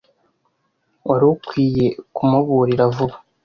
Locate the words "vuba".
2.95-3.15